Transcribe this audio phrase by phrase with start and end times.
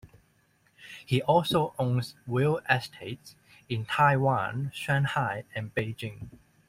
[1.05, 3.35] He also owns real estates
[3.69, 6.31] in Taiwan, Shanghai, and Beijing.